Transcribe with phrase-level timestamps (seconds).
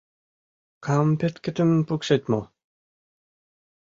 [0.85, 2.41] Кампеткетым пукшет мо?